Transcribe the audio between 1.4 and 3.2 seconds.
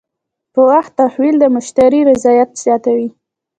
مشتری رضایت زیاتوي.